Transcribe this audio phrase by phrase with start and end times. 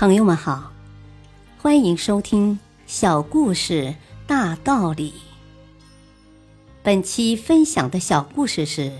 [0.00, 0.72] 朋友们好，
[1.58, 2.54] 欢迎收听
[2.86, 5.10] 《小故事大道理》。
[6.82, 8.90] 本期分享的小故事是：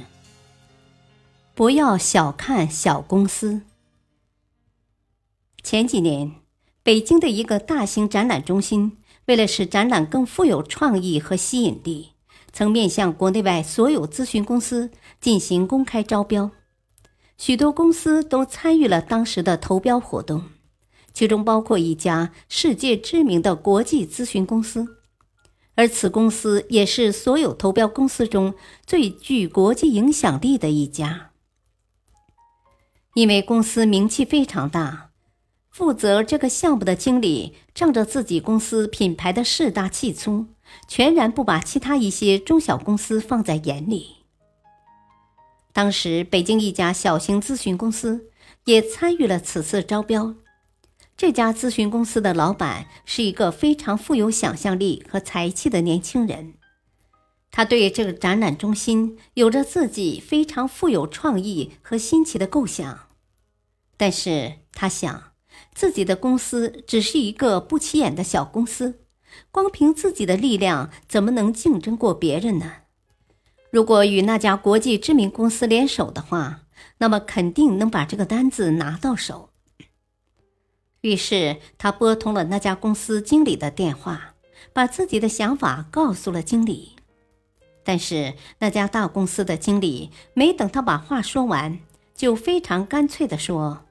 [1.55, 3.63] 不要小看小公司。
[5.63, 6.33] 前几年，
[6.83, 12.11] 北京的一个大型展览中心，为了使展览更富有创意和吸引力，
[12.53, 16.51] 曾面向国内外所有咨询公司进行公开招标。
[17.39, 20.45] 许多公司都参与了当时的投标活动。
[21.13, 24.97] 其中包括一家世界知名的国际咨询公司，
[25.75, 28.55] 而此公司也是所有投标公司中
[28.87, 31.31] 最具国际影响力的一家。
[33.15, 35.11] 因为公司名气非常大，
[35.69, 40.47] 负责这个项目的经理仗着自己公司品牌的势大气粗，
[40.87, 44.17] 全然不把其他一些中小公司放在眼里。
[45.73, 48.29] 当时，北京一家小型咨询公司
[48.65, 50.35] 也参与了此次招标。
[51.21, 56.55] 这家咨询公司的老板是一个非常富有想象力和才气的年轻人，
[57.51, 63.01] 他对这个展览中心有着自己非常富有创意和新奇的构想，
[63.99, 65.33] 但是他想，
[65.75, 69.01] 自己的公司只是一个不起眼的小公司，
[69.51, 72.73] 光凭自己的力量怎么能竞争过别人呢？
[73.71, 76.63] 如果与那家国际知名公司联手的话，
[76.97, 79.50] 那么肯定能把这个单子拿到手。
[81.03, 84.35] 于是他拨通了那家公司经理的电话，
[84.73, 86.97] 把自己的想法告诉了经理。
[87.83, 91.79] 但是那家大公司的经理没等他把话说完，
[92.15, 93.85] 就非常干脆地说：“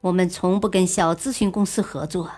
[0.00, 2.30] 我们从不跟小咨询公司合作。”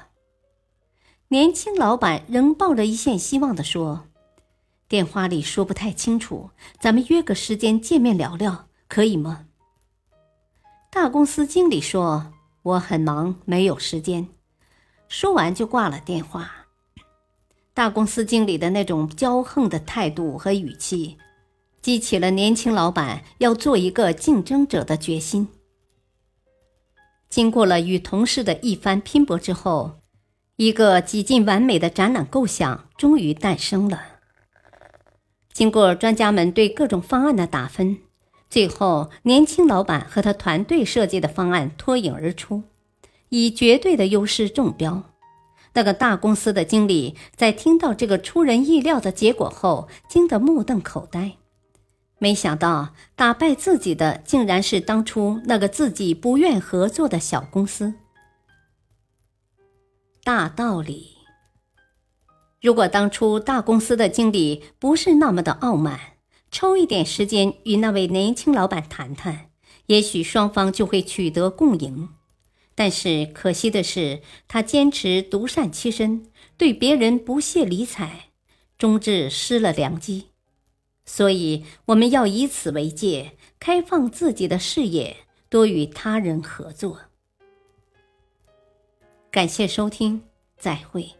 [1.28, 4.08] 年轻老板仍抱着一线希望地说
[4.88, 9.46] ：“电话里说不太清楚，咱们约个时间见面聊聊，可以吗？”
[10.90, 12.32] 大公司经理说。
[12.62, 14.28] 我很忙，没有时间。
[15.08, 16.66] 说完就挂了电话。
[17.74, 21.16] 大公司经理的那种骄横的态度和语气，
[21.80, 25.48] 激起了年轻老板要做一个竞争者的决心。
[27.28, 30.00] 经过了与同事的一番拼搏之后，
[30.56, 34.02] 一个几近完美的展览构想终于诞生了。
[35.52, 37.98] 经过专家们对各种方案的打分。
[38.52, 42.64] 最后，年轻老板和他团队设计的方案脱颖而出，
[43.30, 45.04] 以绝对的优势中标。
[45.72, 51.38] 那个大公司的经理在听到这个出人意料的结果后，惊得目瞪口呆。
[52.18, 57.94] 没想到，打败自己的竟然是当初那个自己不愿合作的小公司。
[60.22, 61.16] 大道理：
[62.60, 66.11] 如果当初大公司的经理不是那么的傲慢。
[66.52, 69.50] 抽一点时间与那位年轻老板谈谈，
[69.86, 72.10] 也许双方就会取得共赢。
[72.74, 76.26] 但是可惜的是，他坚持独善其身，
[76.58, 78.30] 对别人不屑理睬，
[78.76, 80.26] 终至失了良机。
[81.06, 85.16] 所以，我们要以此为戒，开放自己的视野，
[85.48, 87.00] 多与他人合作。
[89.30, 90.22] 感谢收听，
[90.58, 91.10] 再会。